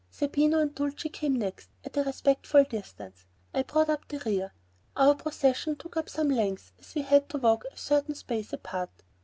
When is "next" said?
1.35-1.69